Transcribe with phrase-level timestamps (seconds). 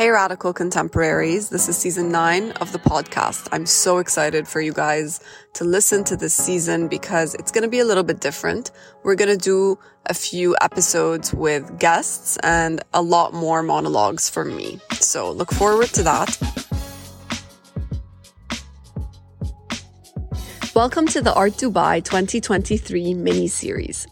[0.00, 1.50] Hey, Radical Contemporaries.
[1.50, 3.48] This is season nine of the podcast.
[3.52, 5.20] I'm so excited for you guys
[5.52, 8.70] to listen to this season because it's going to be a little bit different.
[9.04, 14.56] We're going to do a few episodes with guests and a lot more monologues from
[14.56, 14.80] me.
[14.92, 16.34] So look forward to that.
[20.74, 24.06] Welcome to the Art Dubai 2023 mini series.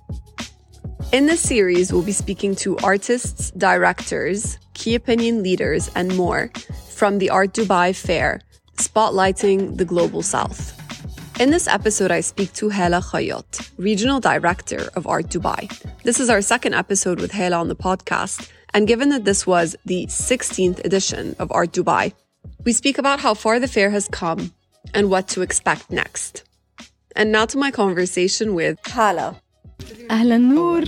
[1.12, 4.58] In this series, we'll be speaking to artists, directors,
[4.88, 6.50] key opinion leaders, and more
[6.88, 8.40] from the Art Dubai Fair,
[8.76, 10.62] spotlighting the Global South.
[11.38, 15.62] In this episode, I speak to Hala Khayat, Regional Director of Art Dubai.
[16.04, 19.76] This is our second episode with Hala on the podcast, and given that this was
[19.84, 22.14] the 16th edition of Art Dubai,
[22.64, 24.54] we speak about how far the fair has come
[24.94, 26.44] and what to expect next.
[27.14, 29.36] And now to my conversation with Hala.
[30.08, 30.82] Ahlan Nour.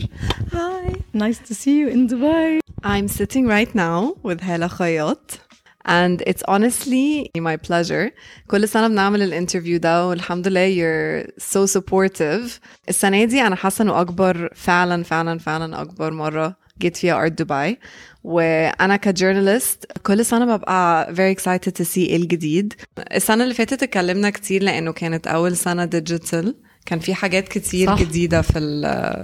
[0.53, 0.95] Hi.
[1.13, 2.61] Nice to see you in Dubai.
[2.83, 5.39] I'm sitting right now with Hala Khayat.
[5.85, 8.11] And it's honestly my pleasure.
[8.49, 12.61] كل سنة بنعمل الانترفيو ده والحمد لله you're so supportive.
[12.89, 17.79] السنة دي أنا حاسة إنه أكبر فعلا فعلا فعلا أكبر مرة جيت فيها ارت دبي
[18.25, 22.75] وانا كجورنالست كل سنه ببقى very excited to see ايه الجديد
[23.15, 26.57] السنة اللي فاتت اتكلمنا كتير لانه كانت اول سنة ديجيتال
[26.91, 28.03] كان في حاجات كتير صح.
[28.03, 28.61] جديدة في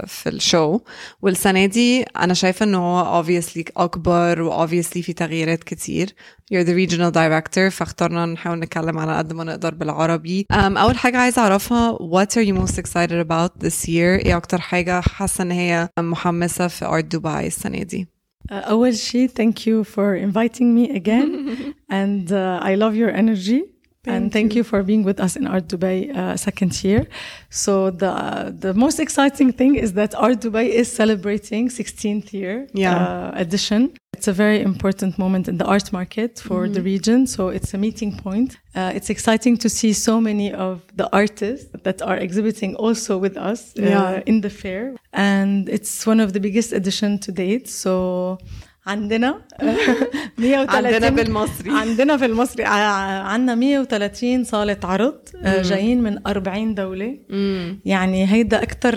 [0.07, 0.79] في الشو.
[1.21, 6.07] والسنة دي أنا شايفة إنه هو obviously أكبر و obviously في تغييرات كتير.
[6.53, 10.45] You're the regional director فاخترنا نحاول نتكلم على قد ما نقدر بالعربي.
[10.53, 13.89] um, أول حاجة عايزة أعرفها what are you most excited about this year
[14.25, 18.07] إيه أكتر حاجة حاسة إن هي محمسة في ارت دبي السنة دي؟
[18.51, 21.27] أول شيء thank you for inviting me again.
[22.01, 23.61] And uh, I love your energy.
[24.07, 24.59] Thank and thank you.
[24.59, 24.63] you.
[24.71, 27.01] for being with us in Art Dubai uh, second year.
[27.49, 28.13] So the
[28.65, 32.95] the most exciting thing is that Art Dubai is celebrating 16th year yeah.
[32.95, 33.81] uh, edition.
[34.17, 36.73] It's a very important moment in the art market for mm-hmm.
[36.75, 37.27] the region.
[37.27, 38.57] So it's a meeting point.
[38.73, 43.37] Uh, it's exciting to see so many of the artists that are exhibiting also with
[43.37, 44.23] us uh, yeah.
[44.25, 44.95] in the fair.
[45.13, 47.69] And it's one of the biggest edition to date.
[47.69, 48.39] So
[48.87, 49.41] عندنا
[50.37, 57.79] 130 عندنا بالمصري عندنا في المصري عندنا 130 صالة عرض جايين من 40 دولة مم.
[57.85, 58.95] يعني هيدا أكثر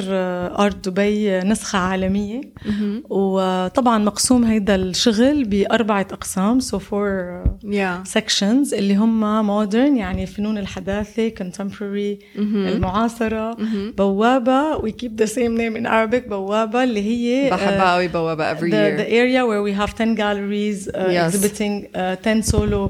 [0.65, 3.03] أرت دبي نسخة عالمية مم.
[3.11, 8.05] وطبعا مقسوم هيدا الشغل بأربعة أقسام four yeah.
[8.19, 12.67] sections اللي هم modern يعني الفنون الحداثة contemporary مم.
[12.67, 13.95] المعاصرة مم.
[13.99, 18.71] بوابة we keep the same name in Arabic بوابة اللي هي بحبها قوي بوابة every
[18.71, 21.35] the, year the area where we have 10 galleries uh, Yes.
[21.35, 22.81] exhibiting uh, 10 solo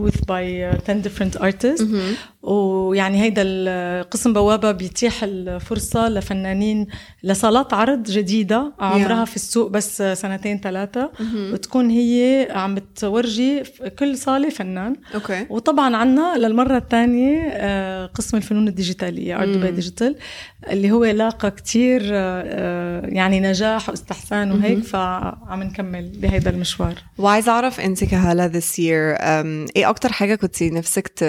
[0.00, 0.44] booth by
[0.74, 1.82] uh, 10 different artists.
[1.82, 2.14] مهم.
[2.42, 6.86] ويعني هيدا القسم بوابة بيتيح الفرصة لفنانين
[7.22, 11.52] لصالات عرض جديدة عمرها في السوق بس سنتين ثلاثة مهم.
[11.52, 13.62] وتكون هي عم بتورجي
[13.98, 14.96] كل صالة فنان.
[15.14, 20.16] أوكي وطبعا عنا للمرة الثانية آه، قسم الفنون الديجيتالية ارت دبي ديجيتال
[20.70, 26.94] اللي هو لاقى كتير آه، آه، يعني نجاح واستحسان وهيك فعم نكمل بهيدا المشوار.
[27.18, 29.18] وعايزة أعرف أنت كهلا this year?
[29.20, 31.22] Um, أكتر حاجة كنت نفسك ت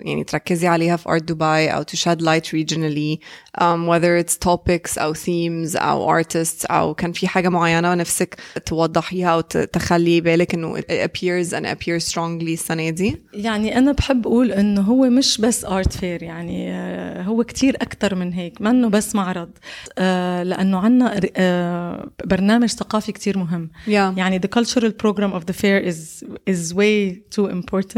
[0.00, 3.18] يعني تركزي عليها في Dubai أو to shed light regionally
[3.60, 8.36] um, whether it's topics أو themes أو artists أو كان في حاجة معينة نفسك
[8.66, 14.26] توضحيها ت- تخلي بالك إنه it appears and appears strongly السنة دي يعني أنا بحب
[14.26, 18.88] أقول إنه هو مش بس ارت فير يعني آه، هو كتير أكتر من هيك منه
[18.88, 19.50] بس معرض
[19.98, 23.90] آه، لأنه عنا آه، برنامج ثقافي كتير مهم yeah.
[23.90, 27.97] يعني the cultural program of the fair is is way too important.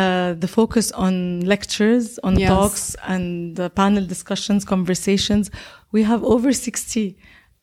[0.00, 1.14] Uh, the focus on
[1.54, 2.48] lectures, on Yes.
[2.52, 2.84] talks,
[3.14, 5.44] and uh, panel discussions, conversations.
[5.94, 7.06] We have over sixty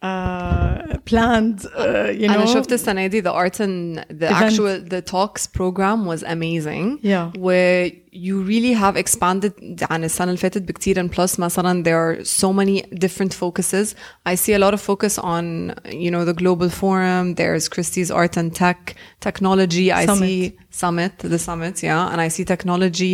[0.04, 1.66] uh, planned.
[1.76, 4.42] Uh, you know, أنا شفت السنة دي the art and the Event.
[4.42, 7.30] actual the talks program was amazing Yeah.
[7.38, 9.52] where you really have expanded
[9.90, 13.94] عن السنة اللي فاتت بكتير and plus مثلا there are so many different focuses
[14.26, 18.36] I see a lot of focus on you know the global forum there's Christie's art
[18.38, 20.18] and tech technology I Summit.
[20.26, 23.12] see summit the summit yeah and I see technology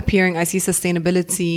[0.00, 1.54] appearing I see sustainability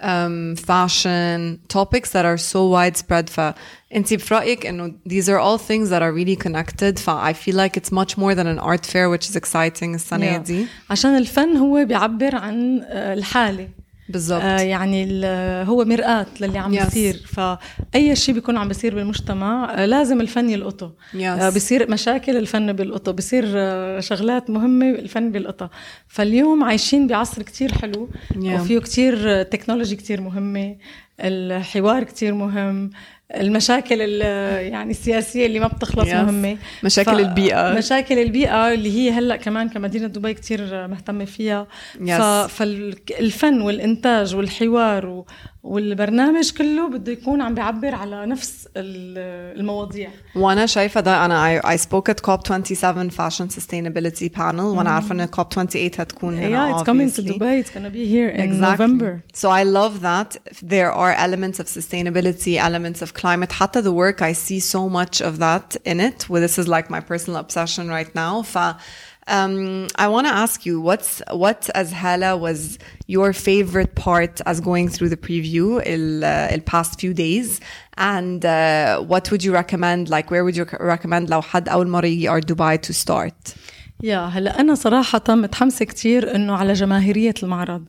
[0.00, 6.02] um, fashion topics that are so widespread فانت برأيك انه these are all things that
[6.02, 9.28] are really connected ف I feel like it's much more than an art fair which
[9.30, 10.38] is exciting السنة Yeah.
[10.38, 13.68] دي عشان الفن هو بيعبر عن آه، الحالة
[14.09, 14.41] بالضبط.
[14.41, 16.71] آه يعني ال- هو مرآة للي عم.
[16.71, 17.15] بيصير.
[17.27, 20.93] فأي شيء بيكون عم بيصير بالمجتمع آه لازم الفن يلقطه.
[21.21, 23.11] آه بصير مشاكل الفن بيلقطه.
[23.11, 25.69] بصير آه شغلات مهمة الفن بيلقطها.
[26.07, 28.09] فاليوم عايشين بعصر كتير حلو.
[28.33, 28.37] Yeah.
[28.37, 30.75] وفيه كتير تكنولوجي كتير مهمة.
[31.19, 32.89] الحوار كتير مهم
[33.35, 36.13] المشاكل يعني السياسية اللي ما بتخلص yes.
[36.13, 37.19] مهمة مشاكل ف...
[37.19, 41.67] البيئة مشاكل البيئة اللي هي هلأ كمان كمدينة دبي كتير مهتمة فيها
[41.97, 42.11] yes.
[42.11, 42.21] ف...
[42.21, 45.25] فالفن والإنتاج والحوار و...
[45.62, 51.80] والبرنامج كله بده يكون عم بيعبر على نفس المواضيع وانا شايفه ده انا I, I
[51.80, 57.16] spoke at COP27 Fashion Sustainability Panel وانا عارفه ان COP28 هتكون هنا yeah it's coming
[57.16, 58.60] to Dubai it's gonna be here in exactly.
[58.60, 63.92] November so I love that there are elements of sustainability elements of climate حتى the
[63.92, 67.36] work I see so much of that in it well, this is like my personal
[67.44, 68.58] obsession right now ف
[69.27, 74.61] um, I want to ask you what's what as Hala was your favorite part as
[74.61, 77.59] going through the preview in uh, the past few days,
[77.97, 80.09] and uh, what would you recommend?
[80.09, 83.55] Like, where would you recommend Lauhad Al Mari or Dubai to start?
[84.03, 87.85] يا هلا أنا صراحة متحمسة كثير إنه على جماهيرية المعرض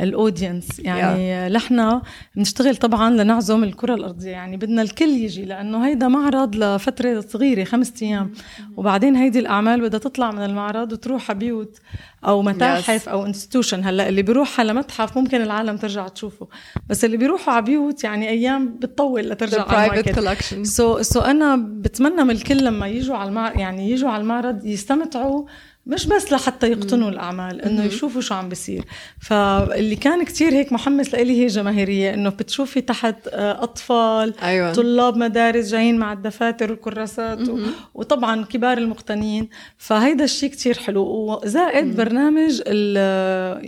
[0.00, 0.78] الأودينس.
[0.78, 1.52] يعني yeah.
[1.52, 2.00] نحن
[2.36, 4.30] بنشتغل طبعا لنعزم الكرة الأرضية.
[4.30, 8.32] يعني بدنا الكل يجي لأنه هيدا معرض لفترة صغيرة خمسة أيام.
[8.76, 11.78] وبعدين هيدي الأعمال بدها تطلع من المعرض وتروح على بيوت.
[12.24, 13.08] أو متاحف yes.
[13.08, 16.48] أو انستتيوشن هلأ اللي بيروح على متحف ممكن العالم ترجع تشوفه.
[16.88, 20.18] بس اللي بيروحوا على بيوت يعني أيام بتطول لترجع على الماركت.
[20.62, 25.44] سو سو أنا بتمنى من الكل لما يجوا على المعرض يعني يجوا على المعرض يستمتعوا
[25.86, 28.84] مش بس لحتى يقتنوا الأعمال إنه يشوفوا شو عم بيصير
[29.20, 34.72] فاللي كان كتير هيك محمس لإلي هي جماهيرية إنه بتشوفي تحت آه، أطفال أيوة.
[34.72, 37.58] طلاب مدارس جايين مع الدفاتر والكراسات و...
[37.94, 39.48] وطبعا كبار المقتنين
[39.78, 41.94] فهيدا الشيء كتير حلو وزائد مم.
[41.94, 42.62] برنامج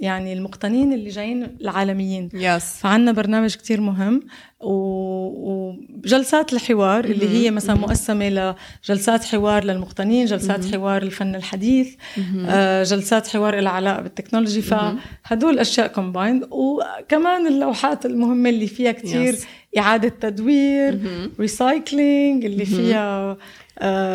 [0.03, 2.65] يعني المقتنين اللي جايين العالميين يس.
[2.65, 4.21] فعنا برنامج كتير مهم
[6.05, 8.55] وجلسات الحوار اللي هي مثلا مقسمة
[8.89, 11.95] لجلسات حوار للمقتنين جلسات حوار الفن الحديث
[12.49, 14.63] آه، جلسات حوار لها علاقة بالتكنولوجي.
[15.27, 19.37] فهدول أشياء كومبايند وكمان اللوحات المهمة اللي فيها كتير
[19.79, 20.99] إعادة تدوير
[21.41, 23.37] ريسايكلينج اللي فيها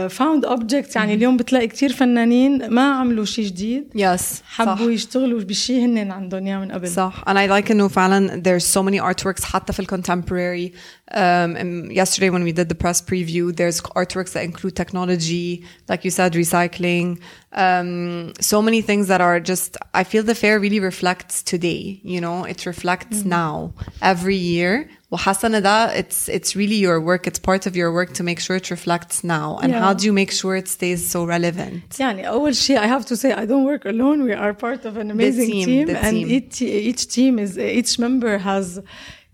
[0.09, 4.81] فاوند uh, اوبجكت يعني اليوم بتلاقي كتير فنانين ما عملوا شيء جديد يس حبوا صح.
[4.81, 8.83] يشتغلوا بشيء هن عندهم اياه من قبل صح and I like انه فعلا there's so
[8.83, 10.73] many artworks حتى في الcontemporary
[11.15, 16.11] um, yesterday when we did the press preview there's artworks that include technology like you
[16.11, 17.19] said recycling
[17.65, 22.21] um, so many things that are just I feel the fair really reflects today you
[22.25, 23.41] know it reflects mm-hmm.
[23.41, 23.73] now
[24.03, 28.23] every year وحاسه ده it's it's really your work it's part of your work to
[28.25, 29.81] make sure it reflects now and yeah.
[29.81, 33.17] how do you make sure it stays so relevant يعني أول شيء I have to
[33.17, 36.29] say I don't work alone we are part of an amazing team, team and team.
[36.29, 38.81] each each team is each member has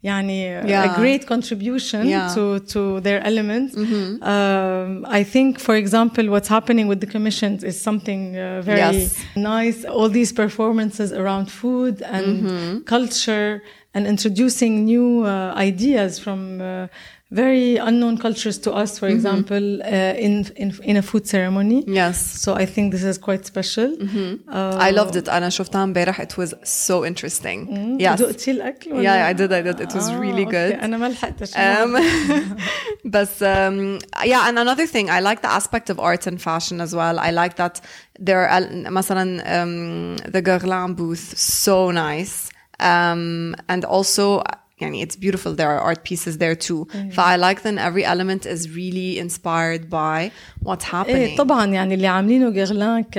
[0.02, 0.94] يعني yeah.
[0.94, 2.34] a great contribution yeah.
[2.34, 3.74] to to their elements.
[3.74, 4.22] Mm-hmm.
[4.22, 9.22] Um, I think, for example, what's happening with the commissions is something uh, very yes.
[9.36, 9.84] nice.
[9.84, 12.78] All these performances around food and mm-hmm.
[12.94, 13.62] culture
[13.94, 16.86] and introducing new uh, ideas from uh,
[17.30, 19.16] very unknown cultures to us, for mm-hmm.
[19.16, 21.84] example, uh, in, in in a food ceremony.
[21.86, 22.18] Yes.
[22.42, 23.96] So I think this is quite special.
[23.96, 24.50] Mm-hmm.
[24.50, 25.28] Uh, I loved it.
[25.28, 26.20] أنا شفتها امبارح.
[26.20, 27.66] It was so interesting.
[27.66, 28.00] Mm-hmm.
[28.00, 28.18] Yes.
[28.18, 29.52] دقتي الأكل ولا؟ Yeah, I did.
[29.52, 29.80] I did.
[29.80, 30.72] It was ah, really good.
[30.72, 30.84] Okay.
[30.84, 31.54] أنا ما لحقتش.
[31.54, 31.96] Um,
[33.04, 36.94] but um, yeah, and another thing, I like the aspect of art and fashion as
[36.94, 37.18] well.
[37.20, 37.80] I like that
[38.18, 38.60] there are
[38.90, 42.50] مثلا um, the Guerlain booth, so nice.
[42.80, 44.42] Um, and also,
[44.81, 45.53] yani, it's beautiful.
[45.53, 46.85] There are art pieces there too.
[46.85, 47.17] Mm.
[47.17, 50.31] I like that every element is really inspired by
[50.61, 51.15] what's happening.
[51.15, 53.17] إيه طبعا يعني اللي عاملينه غيرلان ك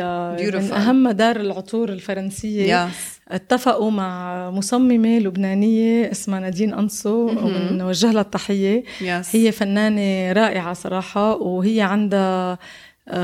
[0.55, 2.89] من أهم مدار العطور الفرنسية.
[2.89, 3.17] Yes.
[3.29, 9.27] اتفقوا مع مصممة لبنانية اسمها نادين أنصو وبنوجه لها التحية yes.
[9.32, 12.58] هي فنانة رائعة صراحة وهي عندها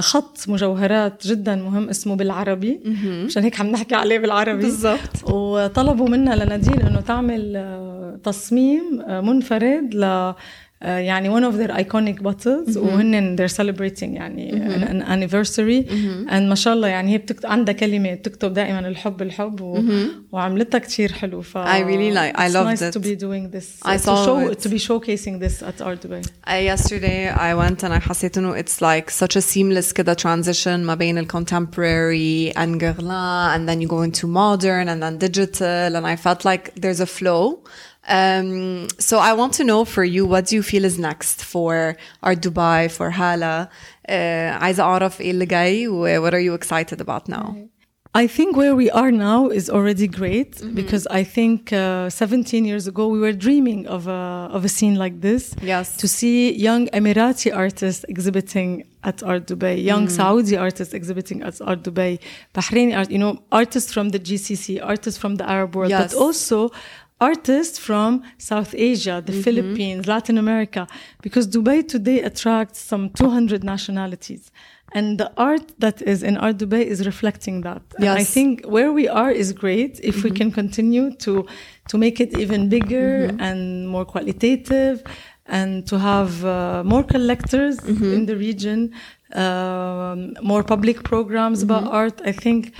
[0.00, 2.80] خط مجوهرات جدا مهم اسمه بالعربي.
[3.26, 4.62] مشان هيك عم نحكي عليه بالعربي.
[4.62, 5.30] بالضبط.
[5.30, 10.36] وطلبوا منا لنادين إنه تعمل آه، تصميم آه، منفرد ل آه،
[10.81, 14.51] يعني one of their iconic bottles وهن they're celebrating يعني
[14.85, 15.89] an anniversary
[16.29, 19.83] and ما شاء الله يعني هي بتكتب عندها كلمة بتكتب دائما الحب الحب و...
[20.31, 23.81] وعملتها كتير حلو ف I really like I loved nice it to be doing this
[23.85, 24.59] I to saw show it.
[24.63, 28.61] to be showcasing this at Art Dubai I, yesterday I went and I حسيت انه
[28.61, 33.81] it's like such a seamless كده transition ما بين ال contemporary and Guerlain and then
[33.81, 37.63] you go into modern and then digital and I felt like there's a flow
[38.12, 41.96] um, so I want to know for you, what do you feel is next for
[42.22, 43.68] Art Dubai, for Hala?
[44.08, 45.88] عايزة أعرف إيه اللي جاي
[46.20, 47.56] what are you excited about now?
[48.14, 50.74] I think where we are now is already great mm -hmm.
[50.80, 54.96] because I think uh, 17 years ago we were dreaming of a, of a scene
[55.04, 55.42] like this.
[55.62, 55.96] Yes.
[55.96, 60.10] To see young Emirati artists exhibiting at Art Dubai, young mm.
[60.10, 62.12] Saudi artists exhibiting at Art Dubai,
[62.54, 66.00] Bahraini art, you know, artists from the GCC, artists from the Arab world, yes.
[66.02, 66.70] but also
[67.30, 68.10] artists from
[68.50, 69.42] South Asia, the mm-hmm.
[69.46, 70.82] Philippines, Latin America,
[71.24, 74.50] because Dubai today attracts some 200 nationalities.
[74.94, 77.82] And the art that is in Art Dubai is reflecting that.
[77.96, 80.36] And I think where we are is great if we mm-hmm.
[80.36, 81.32] can continue to
[81.90, 83.46] to make it even bigger mm-hmm.
[83.48, 85.02] and more qualitative
[85.46, 87.76] and to have uh, more collectors
[88.14, 88.80] in the region,
[89.42, 90.18] um,
[90.52, 92.16] more public programs about art.
[92.24, 92.74] I think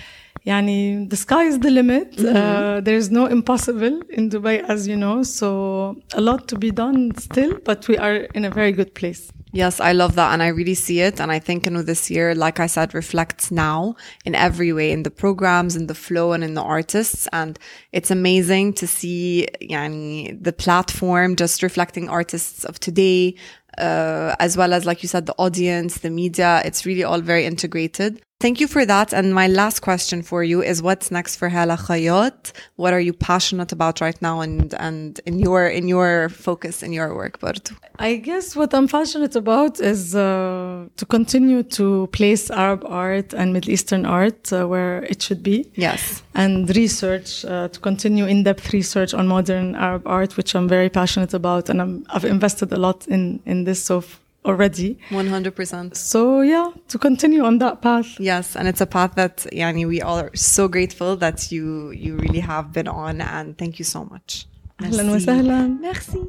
[0.46, 2.18] Yani, the sky is the limit.
[2.18, 5.22] Uh, there's no impossible in Dubai, as you know.
[5.22, 9.30] So a lot to be done still, but we are in a very good place.
[9.52, 10.32] Yes, I love that.
[10.32, 11.20] And I really see it.
[11.20, 13.94] And I think, you know, this year, like I said, reflects now
[14.24, 17.28] in every way, in the programs, in the flow and in the artists.
[17.32, 17.58] And
[17.92, 23.36] it's amazing to see yani, the platform just reflecting artists of today,
[23.76, 26.62] uh, as well as, like you said, the audience, the media.
[26.64, 28.22] It's really all very integrated.
[28.42, 29.14] Thank you for that.
[29.14, 32.50] And my last question for you is what's next for Hala Khayat?
[32.74, 36.92] What are you passionate about right now and, and in your in your focus in
[36.92, 37.72] your work, Bartu?
[38.00, 43.52] I guess what I'm passionate about is uh, to continue to place Arab art and
[43.52, 45.70] Middle Eastern art uh, where it should be.
[45.76, 46.24] Yes.
[46.34, 50.90] And research, uh, to continue in depth research on modern Arab art, which I'm very
[50.90, 51.68] passionate about.
[51.70, 53.84] And i have invested a lot in, in this.
[53.84, 54.02] So
[54.45, 54.97] already.
[55.09, 55.95] 100%.
[55.95, 58.19] So, yeah, to continue on that path.
[58.19, 62.15] Yes, and it's a path that yani, we all are so grateful that you you
[62.15, 64.45] really have been on and thank you so much.
[64.81, 65.81] أهلاً وسهلاً.
[65.81, 66.19] Merci.